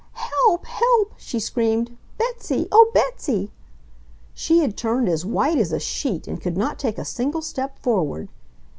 [0.13, 0.65] "Help!
[0.65, 1.95] HELP!" she screamed.
[2.17, 2.67] "Betsy!
[2.71, 3.51] Oh, Betsy!"
[4.33, 7.77] She had turned as white as a sheet and could not take a single step
[7.77, 8.27] forward.